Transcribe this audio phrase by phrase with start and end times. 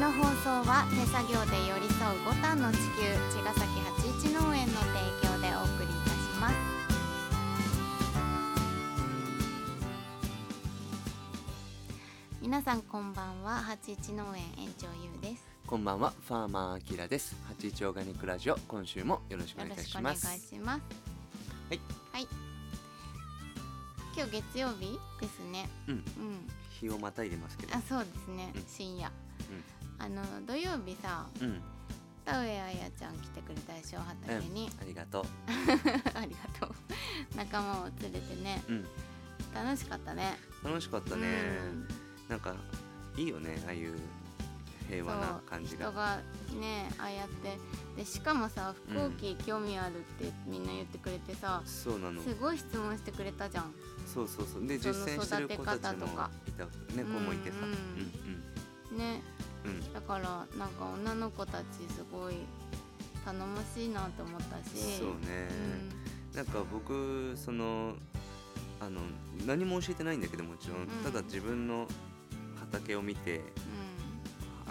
[0.00, 2.82] の放送は手作業で寄り添うボタンの地球
[3.36, 6.54] 茅ヶ崎八一農園の提供でお送りいたします。
[12.40, 15.44] 皆さんこんばんは八一農園園長ゆうです。
[15.66, 17.36] こんばんは、ファーマーアキラです。
[17.46, 20.48] 八一オーガニックラジオ、今週もよろしくおよろ願いいたししくお願います。
[20.48, 20.80] します。
[21.68, 21.80] はい。
[22.12, 22.26] はい。
[24.16, 25.68] 今日月曜日ですね。
[25.88, 26.02] うん、うん。
[26.70, 27.76] 日をまたいでますけど。
[27.76, 27.82] あ。
[27.86, 28.64] そうですね、うん。
[28.66, 29.12] 深夜、
[30.02, 31.60] あの土曜日さうん、
[32.24, 35.24] 田上あやちゃん来てくれたでしょ畑に、ありがと
[36.14, 36.74] ありがとう。
[37.36, 38.62] 仲間を連れてね。
[38.68, 38.72] う。
[38.72, 38.84] うん、
[39.54, 40.38] 楽しかったね。
[40.64, 41.26] 楽しかったね。
[42.28, 42.54] なんか
[43.16, 43.98] いいよね、ああいう
[44.88, 45.86] 平和な感じが。
[45.90, 46.16] 人が
[46.58, 47.58] ねああやって。
[47.96, 52.22] でしかもさ飛行機興味あるってみんな言ってくれてさ、そうなの。
[52.22, 53.74] すごい質問してくれたじゃん。
[54.06, 54.66] そうそうそう。
[54.66, 56.64] で実践してる子たちもいた
[56.96, 57.56] ね、子もいてさ。
[57.58, 57.60] う
[58.92, 58.96] うん。
[58.96, 58.98] ん。
[58.98, 59.22] ね
[59.64, 59.70] うん。
[59.70, 59.92] うん。
[59.92, 62.34] だからなんか女の子たちすごい
[63.24, 64.98] 頼もしいなと思ったし。
[64.98, 65.48] そうね。
[66.34, 67.94] なんか僕その
[68.80, 69.00] あの
[69.46, 70.86] 何も教えてないんだけどもちろん、うん。
[71.04, 71.86] ただ自分の
[72.58, 73.44] 畑を見てうん、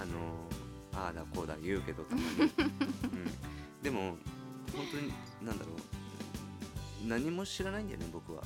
[0.00, 4.16] あのああだこうだ言うけどたまに、 うん、でも
[4.74, 5.98] 本当になんだろう。
[7.06, 8.42] 何も知らないんだよね僕は、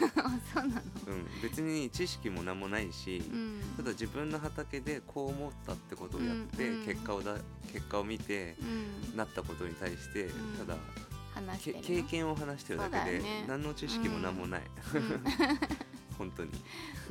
[0.54, 0.80] そうなの？
[1.06, 3.60] うん、別に知識も何もないし、うん。
[3.76, 6.86] ただ自分の畑でこう思ったってことをやって、うんうん。
[6.86, 7.36] 結果をだ
[7.72, 9.16] 結果を見てうん。
[9.16, 10.28] なったことに対して、ん。
[10.58, 11.00] ただけ
[11.34, 13.44] 話経験を話してるだけで、ね。
[13.48, 14.62] 何の知識も何もない、
[14.94, 15.24] うん。
[16.18, 16.50] 本当に。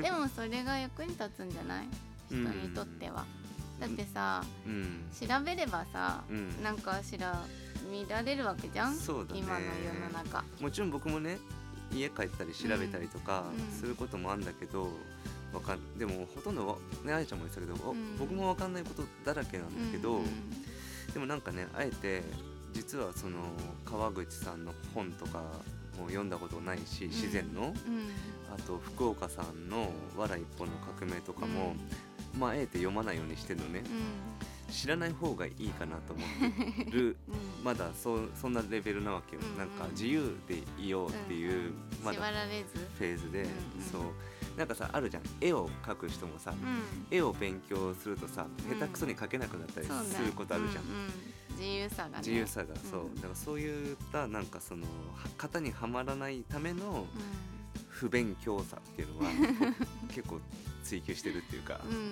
[0.02, 1.88] でもそれが役に立つんじゃない？
[2.30, 3.26] 人にとっては、
[3.80, 5.06] だってさうん。
[5.20, 6.62] 調べればさ、うん。
[6.64, 7.44] なんかしら
[7.90, 9.40] 見られるわけじゃん、そうだね。
[9.40, 10.44] 今の世の中。
[10.60, 11.40] もちろん僕もね
[11.94, 14.90] 家帰ったり調べたりとかうんすることもあるんだけど、
[15.54, 18.18] わかんでもほとんどわねあやちゃんも言ってたけど、おうん。
[18.18, 20.26] 僕も分かんないことだらけなんだけど、うん
[21.14, 22.22] でもなんかねあえて
[22.72, 23.40] 実はその
[23.84, 25.40] 川口さんの本とか
[25.98, 27.74] も読んだことないし自然の、うん。
[28.54, 31.76] あと福岡さんの「わら一本の革命」とかも、
[32.38, 33.84] まああえて読まないようにしてるのね
[34.70, 37.18] 知らない方がいいかなと思ってる。
[37.28, 37.34] うん。
[37.34, 39.58] うんまだそうそんなレベルなわけよ、うんうん。
[39.58, 42.80] なんか自由でいようっていう、ま縛だられず。
[42.98, 43.86] フェーズで、うんうん。
[43.92, 44.02] そう。
[44.58, 45.24] なんかさあるじゃん。
[45.42, 47.08] 絵を描く人もさ、うん。
[47.12, 51.58] 絵を勉強するとさうん下手くそに描けなくなったりすることあるじゃん、うんうん。
[51.58, 52.18] 自由さがね。
[52.20, 53.06] 自由さが、そう。
[53.08, 57.20] うんだからそういったなんかそのは型にはまらないためのう
[57.90, 59.32] 不勉強さっていうのは
[60.08, 60.40] 結構
[60.84, 61.96] 追求してるっていうか、ん、うん。
[61.96, 62.10] うん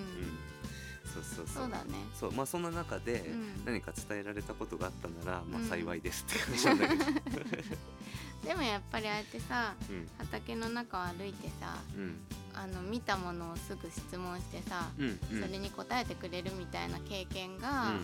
[1.14, 1.62] そうそうそう。
[1.64, 1.94] そうだね。
[2.14, 3.64] そうまあそんな中でうん。
[3.64, 5.68] 何か伝えられたことがあったなら、まあうん。
[5.68, 7.04] 幸いですって感じなんだけど。
[8.44, 10.08] でもやっぱりああやってさうん。
[10.18, 12.16] 畑の中を歩いてさうん。
[12.54, 15.42] あの見たものをすぐ質問してさ、うんうん。
[15.42, 18.00] それに答えてくれるみたいな経験が、うん。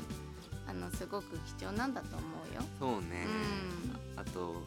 [0.66, 2.62] あのすごく貴重なんだと思うよ。
[2.78, 3.26] そうね、
[4.16, 4.62] うあと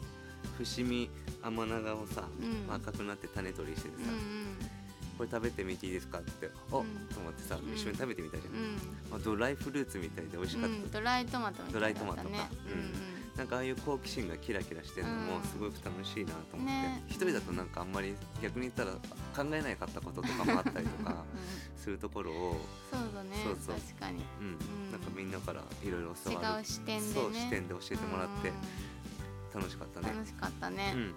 [0.56, 1.10] 伏見
[1.42, 2.74] 甘長をさ、うん。
[2.74, 4.77] 赤くなって種取りしててさ、うん
[5.18, 6.86] これ食べてみていいですかってお、うん。
[7.12, 7.74] と思ってさうん。
[7.74, 8.74] 一緒に食べてみたじゃん、うん。
[9.10, 12.06] まあ、ドライフルーツみたいで美味しかった、うん、ドライトマトみたいだったね。
[12.06, 12.48] ドライトマトか。
[12.70, 13.18] うん。
[13.36, 15.42] なんかああいう好奇心がキラキラしてるのもうん。
[15.42, 17.02] すごく楽しいなと思って、ね。
[17.08, 18.92] 一人だとなんかあんまり逆に言ったら
[19.34, 21.82] 考えなかったこととかもあったりとかうん。
[21.82, 22.56] するところを、
[22.90, 23.36] そうだね。
[23.44, 23.74] そうそう。
[23.74, 24.22] 確かに。
[24.40, 24.46] うん。
[24.46, 24.92] うん。
[24.92, 26.62] なんかみんなからいろいろ教違わる。
[26.62, 27.14] う視点でね。
[27.14, 28.48] そう視点で教えてもらって。
[28.48, 29.60] うん。
[29.60, 30.08] 楽しかったね。
[30.14, 31.14] 楽しかったね、うん。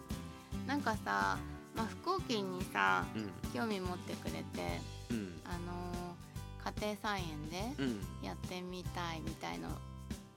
[0.67, 1.37] なんかさ、
[1.75, 3.31] まあ、飛行機にさうん。
[3.53, 5.41] 興味持ってくれてうん。
[5.45, 7.99] あのー家庭菜園でうん。
[8.25, 9.69] やってみたいみたいの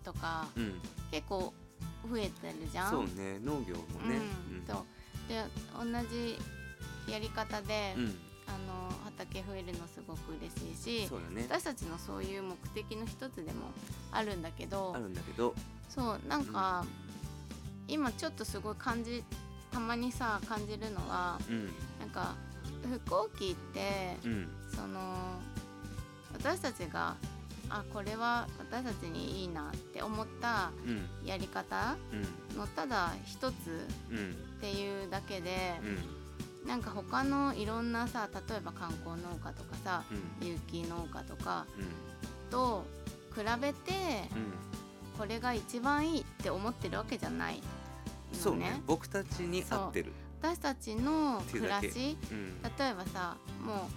[0.03, 0.81] とか、うん。
[1.11, 1.53] 結構
[2.11, 2.91] 増えてるじゃん？
[2.91, 4.21] そうね農業もね。
[4.51, 5.29] うん、そう。
[5.29, 5.45] で
[5.79, 6.39] 同じ
[7.11, 8.15] やり方で、うん。
[8.47, 11.47] あの畑増えるのすごく嬉しいしそうだね。
[11.49, 13.73] 私たちのそういう目的の一つでも
[14.13, 15.55] あるんだけどあるんだけど。
[15.89, 16.85] そうなんか、
[17.89, 19.23] 今ちょっとすごい感じ
[19.75, 21.65] たまにさ感じるのはうん。
[21.99, 22.37] なんか
[22.85, 24.49] 飛行機ってうん。
[24.73, 25.37] その
[26.33, 27.17] 私たちが
[27.69, 31.27] あこれは私たちにいいなって思ったうん。
[31.27, 31.97] やり方
[32.53, 32.57] うん。
[32.57, 34.31] のただ一つうん。
[34.31, 35.75] っていうだけで、
[36.63, 36.69] うん。
[36.69, 40.05] なんか他のいろんなさ例えば観光農家とかさ
[40.41, 40.47] うん。
[40.47, 42.51] 有機農家とかうん。
[42.51, 42.85] と
[43.35, 43.93] 比べて
[44.37, 45.19] うん。
[45.19, 47.61] これが一番いいって思ってるわけじゃない
[48.35, 48.71] そうのね。
[48.71, 50.13] ね僕たちに合ってる。
[50.43, 52.17] 私たちの暮らし。
[52.31, 52.63] うん。
[52.63, 53.89] 例えばさも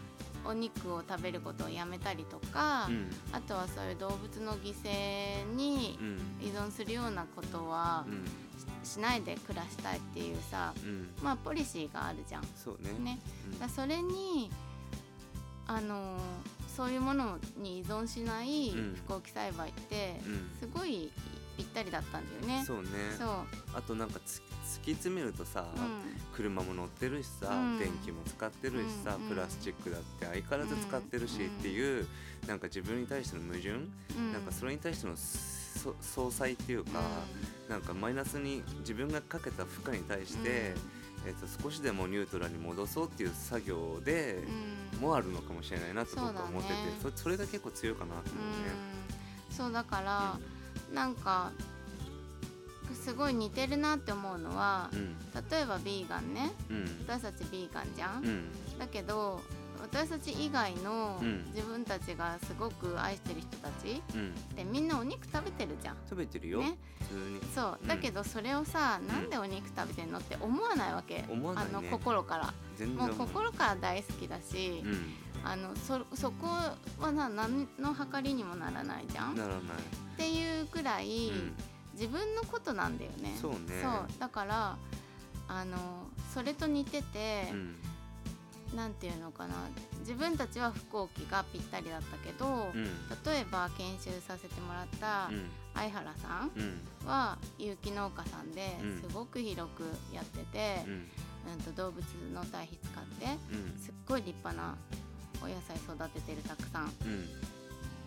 [0.46, 3.10] うお肉を食べることをやめたりとか、うん。
[3.34, 6.18] あとはそういう動物の犠牲にうん。
[6.42, 8.26] 依存するようなことはうん。
[8.86, 11.10] ししないで暮らしたいっていうさうん。
[11.22, 12.44] まあポリシーがあるじゃん。
[12.56, 12.94] そうね。
[13.00, 13.20] ね、
[13.52, 13.60] うん。
[13.60, 14.50] だそれに
[15.68, 16.20] あのー
[16.78, 18.96] そういうものに依存しないうん。
[18.96, 20.50] 飛行機栽培ってうん。
[20.60, 21.12] すごい
[21.58, 22.64] ぴったりだったんだよね。
[22.66, 22.88] そうね。
[23.18, 23.28] そう。
[23.74, 24.42] あとなんかつ
[24.80, 26.36] 突き詰めるとさ、うん。
[26.36, 27.80] 車も乗ってるしさ、うん。
[27.80, 32.08] 電気も使ってるしさ、うんプラスチックだって相変わらず使ってるしうんっていう、
[32.48, 34.34] なんか自分に対しての矛盾、うん。
[34.34, 37.02] なんかそれに対してのそ相殺っていうか、
[37.70, 40.76] なんかマイナスに自分がかけた負荷に対して、
[41.26, 44.44] えっと少しでもニュートラルに戻そうっていう作業で
[44.94, 45.02] うん。
[45.02, 48.72] もあるのかもしれないなと僕は思っててそうそ,、それが結構強いかなと思うね。
[49.50, 49.56] うん。
[49.56, 50.40] そうだから、
[50.94, 51.52] なんか
[52.94, 55.16] すごい似てるなって思うのはうん。
[55.50, 56.52] 例えばビーガンね。
[56.70, 57.06] うん。
[57.08, 58.80] 私たちビーガンじゃん、うん。
[58.80, 59.42] だけど
[59.80, 61.46] 私たち以外のうん。
[61.54, 64.30] 自分たちがすごく愛してる人たちうん。
[64.30, 65.98] ってみんなお肉食べてるじゃん。
[66.10, 66.78] 食べてるよ、ね。
[67.02, 67.42] 普通に。
[67.54, 67.78] そう。
[67.82, 67.88] うん。
[67.88, 71.24] だけどそれをさ、なんでお肉食べてんのって思わないわけ、
[71.56, 72.54] あの心から。
[72.86, 75.14] もう心から大好きだし、うん
[75.50, 76.48] あのそそこ
[77.00, 79.32] はな何の計りにもならないじゃん。
[79.32, 79.62] っならない、
[80.18, 81.54] ていうくらい、うん。
[81.94, 83.34] 自分のことなんだよね。
[83.42, 83.58] そうね。
[83.82, 84.20] そう。
[84.20, 84.78] だから
[85.48, 85.78] あの
[86.34, 87.76] それと似てて、うん。
[88.76, 89.56] なんていうのかな。
[90.00, 92.84] 自分たちは飛行機がぴったりだったけど、うん。
[93.26, 95.50] 例えば研修させてもらったうん。
[95.74, 97.08] 相原さんうん。
[97.08, 99.02] は有機農家さんでうん。
[99.02, 99.84] すごく広く
[100.14, 100.94] やっててう、ん。
[101.54, 102.04] うんと動物
[102.34, 103.80] の堆肥使ってうん。
[103.80, 104.76] すっごい立派な
[105.42, 106.84] お野菜育ててるたくさん。
[106.86, 107.30] うん。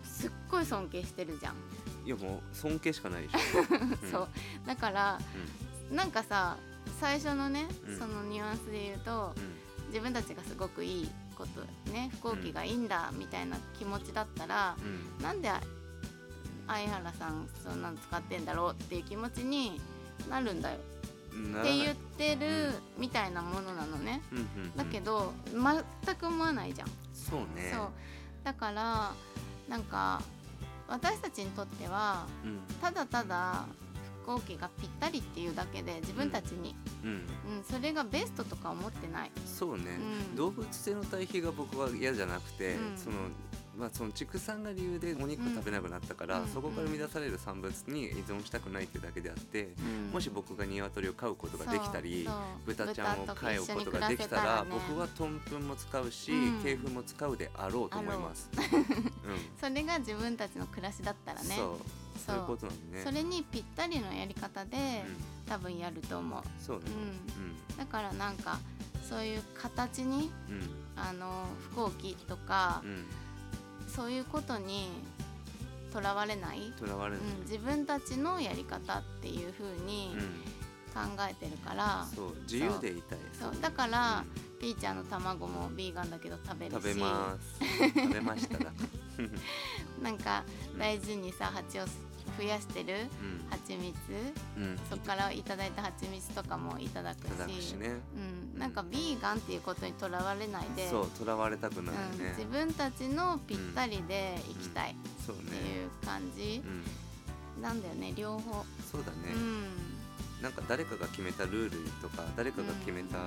[0.03, 1.55] すっごい尊敬してるじゃん、
[2.05, 3.37] いやもう尊敬しかないでしょ、
[4.03, 4.07] う。
[4.07, 4.11] ん。
[4.11, 4.27] そう
[4.67, 5.19] だから
[5.91, 6.57] なんかさ
[6.99, 7.97] 最初のね、うん。
[7.97, 9.87] そのニュアンスで言うとうん。
[9.87, 15.23] 自分たちがすごくいいことね飛行機がいいんだみたいな気持ちだったら、うん。
[15.23, 15.49] なんで
[16.67, 19.81] 相原さんそんなの使ってんだろうっていう気持ちに
[20.29, 20.77] なるんだよ。
[21.33, 24.21] うんって言ってるみたいなものなのね。
[24.31, 24.75] うんうんうん。
[24.77, 27.71] だけど全く思わないじゃん、そうね。
[27.73, 27.89] そう。
[28.43, 29.11] だから
[29.69, 30.21] なんか
[30.87, 32.59] 私たちにとってはうん。
[32.81, 33.65] ただただ
[34.21, 37.09] 飛行機がぴったりっていうだけで自分たちに、うん。
[37.09, 37.23] うん。
[37.63, 39.83] それがベストとか思ってない、そうね、
[40.29, 40.35] うん。
[40.35, 42.97] 動物性の対比が僕は嫌じゃなくて、うん。
[42.97, 43.15] その
[43.77, 46.47] まあその畜産が理由でお肉食べなくなったから、うん。
[46.47, 50.11] そこから生み出される産物に依存したくないっていうだけであって、うん。
[50.11, 52.27] もし僕が鶏を飼うことができたり
[52.65, 58.49] 豚ちゃんを飼うことができたら僕はトンプンも使うし、うん鶏粉も使うであろうと思います。
[58.55, 58.65] うん、
[59.59, 61.55] それが自分たちの暮らしだったらね。
[61.55, 62.35] そう。
[62.35, 63.03] いうことなんでね。
[63.03, 65.03] それにぴったりのやり方で、
[65.47, 66.83] 多分やると思う、うん、そうね。
[67.69, 68.59] うん、だからなんか
[69.09, 70.31] そういう形に
[70.95, 73.05] あの飛行機とか、うん
[73.95, 74.89] そういうことに
[75.91, 77.25] とらわれない、とらわれない。
[77.25, 80.61] うん、自分たちのやり方っていう風にうん。
[80.91, 80.99] 考
[81.29, 82.35] えてるから、そう。
[82.43, 83.19] 自由でいたい。
[83.39, 83.61] そう。
[83.61, 84.59] だから、うん。
[84.59, 86.75] ピーちゃんの卵もビーガンだけど食べるし。
[86.75, 87.59] 食べます。
[87.95, 88.57] 食べました。
[88.59, 88.71] だ。
[90.01, 90.43] なんか
[90.77, 91.85] 大事にさ蜂を
[92.37, 93.93] 増やしてるうん蜂蜜
[94.57, 94.77] うん。
[94.89, 97.99] そこからいただいた蜂蜜とかもいただくしね。
[98.53, 102.45] うん、なんかビーガンっていうことにとらわれないでそう、とらわれたくないうん、ね自。
[102.49, 104.95] 分たちのぴったりで生きたいっ
[105.25, 105.43] そうね。
[105.43, 106.61] ていう感じ
[107.57, 107.61] うん。
[107.61, 109.33] なんだよね両方、そうだね。
[109.35, 109.63] うん
[110.41, 113.17] なんか誰かが決めたルールとか、誰かが決めた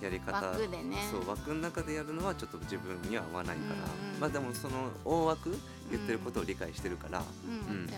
[0.00, 0.32] やり方。
[0.44, 5.56] 枠でねそう枠の中でやるのはちょっと自分には合わないから、うんうんまあでもその大枠
[5.90, 7.88] 言ってることを理解してるから、うん、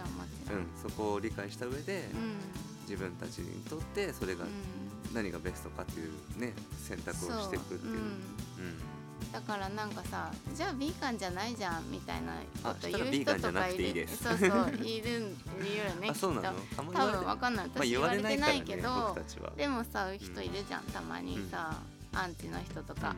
[0.80, 2.70] そこを理解した上で、うん。
[2.90, 4.50] 自分たちにとってそれがうん。
[5.14, 6.52] 何がベストかっていうね
[6.86, 7.80] 選択をしていくっていう。
[7.80, 7.90] そう。
[7.90, 7.96] うん。
[7.96, 12.32] うん、だからなんかさじゃあビーガンじゃないじゃんみたいな
[12.62, 13.84] こと言う人とかいる。
[13.84, 15.20] いいですそうそういるいるよ
[16.00, 17.66] ねあそうな多分わかんない。
[17.66, 19.50] まあ私言われてないけど、僕たちは。
[19.56, 21.76] でもさ人いるじゃんたまにさ、
[22.12, 23.14] アンチの人とか、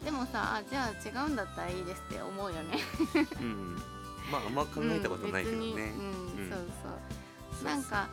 [0.00, 2.78] うでもさあじゃあ違うんだったらいいですって思うよね。
[3.40, 3.82] ん、うん
[4.32, 5.64] まああんま考えたことないけどね。
[5.66, 7.64] うんそうそう。
[7.64, 8.08] なんか、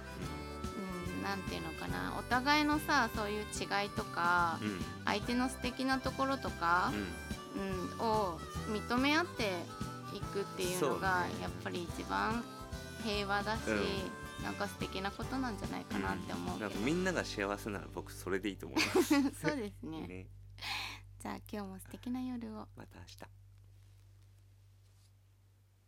[1.18, 2.16] うん、なんていうのかな。
[2.20, 4.60] お互いのさそういう違いとか、
[5.06, 6.92] 相手の素敵なところとか、
[7.56, 8.06] うん。
[8.06, 9.54] を認め合って
[10.16, 12.44] いくっていうのがやっぱり一番
[13.04, 13.60] 平和だし、
[14.40, 16.60] うなんか素敵なことなんじゃないかなって思うん。
[16.60, 19.16] かみんなが幸せなら僕それでいいと思います。
[19.42, 20.02] そうですね。
[20.08, 20.28] ね。
[21.20, 22.68] じゃあ今日も素敵な夜を。
[22.76, 23.39] また明日。